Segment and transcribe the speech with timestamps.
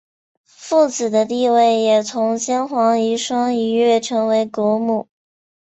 [0.45, 5.07] 富子的地位也从先皇遗孀一跃成为国母。